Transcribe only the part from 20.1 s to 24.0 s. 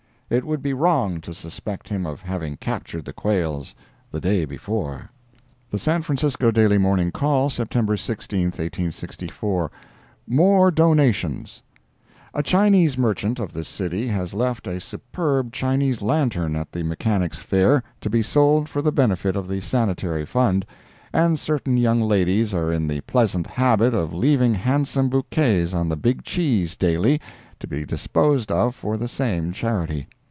Fund, and certain young ladies are in the pleasant habit